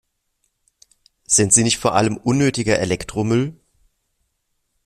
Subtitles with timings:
[1.27, 3.55] Sind sie nicht vor allem unnötiger Elektromüll?